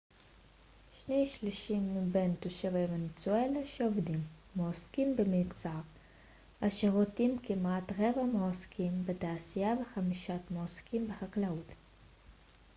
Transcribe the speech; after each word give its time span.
שני 0.93 1.27
שלישים 1.27 1.95
מבין 1.95 2.35
תושבי 2.39 2.85
ונצואלה 2.89 3.65
שעובדים 3.65 4.23
מועסקים 4.55 5.15
במגזר 5.17 5.77
השירותים 6.61 7.37
כמעט 7.43 7.91
רבע 7.99 8.23
מועסקים 8.23 9.03
בתעשייה 9.05 9.73
וחמישית 9.81 10.51
מועסקים 10.51 11.07
בחקלאות 11.07 11.67